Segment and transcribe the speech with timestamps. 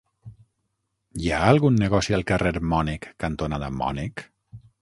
[1.25, 4.29] Hi ha algun negoci al carrer Mònec cantonada Mònec?